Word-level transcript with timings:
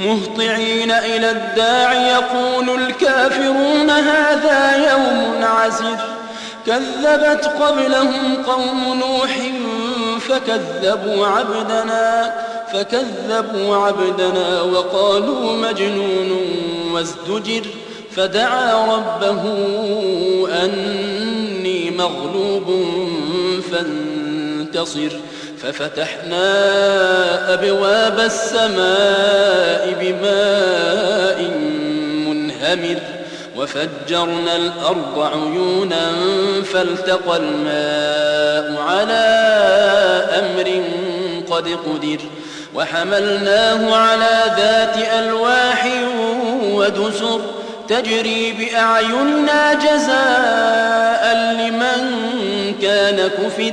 مهطعين 0.00 0.90
إلى 0.90 1.30
الداع 1.30 1.92
يقول 1.92 2.82
الكافرون 2.82 3.90
هذا 3.90 4.90
يوم 4.92 5.44
عسر 5.44 5.96
كذبت 6.66 7.44
قبلهم 7.44 8.42
قوم 8.46 8.98
نوح 9.00 9.38
فكذبوا 10.20 11.26
عبدنا 11.26 12.34
فكذبوا 12.72 13.76
عبدنا 13.76 14.62
وقالوا 14.62 15.56
مجنون 15.56 16.30
وازدجر. 16.92 17.66
فدعا 18.16 18.94
ربه 18.94 19.42
أني 20.64 21.90
مغلوب 21.90 22.86
فانتصر. 23.72 25.10
ففتحنا 25.62 26.44
أبواب 27.54 28.20
السماء 28.20 29.94
بماء 30.00 31.50
منهمر 32.28 32.98
وفجرنا 33.56 34.56
الأرض 34.56 35.18
عيونا 35.18 36.12
فالتقى 36.72 37.36
الماء 37.36 38.82
على 38.82 39.24
أمر 40.38 40.82
قد 41.50 41.68
قدر 41.68 42.18
وحملناه 42.74 43.96
على 43.96 44.42
ذات 44.56 44.96
ألواح 45.18 45.88
ودسر 46.62 47.40
تجري 47.88 48.52
بأعيننا 48.52 49.74
جزاء 49.74 51.36
لمن 51.58 52.20
كان 52.82 53.28
كفر 53.28 53.72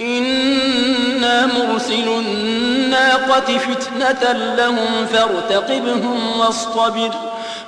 إنا 0.00 1.46
مرسل 1.46 2.08
الناقة 2.08 3.58
فتنة 3.58 4.32
لهم 4.32 5.06
فارتقبهم 5.12 6.40
واصطبر 6.40 7.10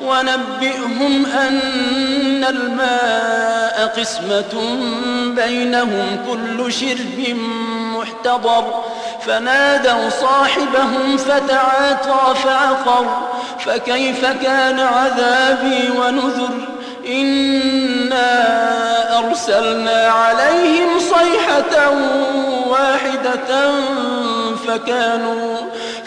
ونبئهم 0.00 1.26
أن 1.26 2.44
الماء 2.44 3.92
قسمة 3.97 4.78
بينهم 5.37 6.19
كل 6.31 6.72
شرب 6.72 7.37
محتضر 7.97 8.75
فنادوا 9.26 10.10
صاحبهم 10.10 11.16
فتعاطى 11.16 12.34
فعقر 12.44 13.06
فكيف 13.59 14.25
كان 14.26 14.81
عذابي 14.81 15.91
ونذر 15.98 16.69
إنا 17.06 18.53
أرسلنا 19.19 20.09
عليهم 20.09 20.88
صيحة 20.98 21.91
فكانوا, 24.66 25.56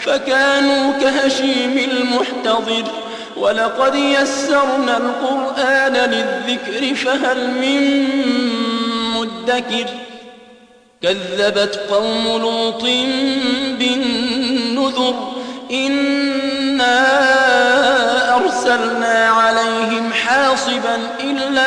فكانوا 0.00 0.92
كهشيم 0.92 1.78
المحتضر. 1.78 2.84
ولقد 3.36 3.94
يسرنا 3.94 4.96
القرآن 4.96 5.92
للذكر 5.92 6.94
فهل 6.94 7.50
من 7.50 8.08
مدكر؟ 9.14 9.86
كذبت 11.02 11.80
قوم 11.90 12.24
لوط 12.40 12.82
بالنذر. 13.78 15.32
إنا 15.72 17.06
أرسلنا 18.36 19.28
عليهم 19.28 20.12
حاصبا 20.12 20.98
إلا 21.20 21.66